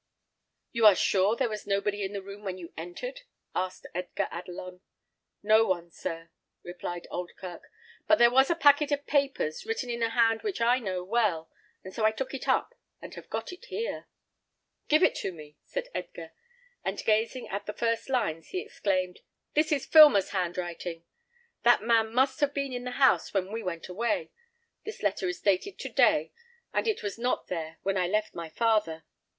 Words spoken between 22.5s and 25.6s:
been in the house when we went away. This letter is